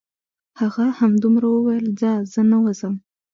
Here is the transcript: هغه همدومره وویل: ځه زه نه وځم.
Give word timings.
هغه 0.59 0.85
همدومره 0.99 1.47
وویل: 1.51 1.85
ځه 1.99 2.11
زه 2.31 2.41
نه 2.51 2.57
وځم. 2.63 2.95